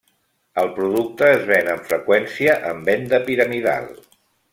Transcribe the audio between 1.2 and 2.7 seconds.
es ven amb freqüència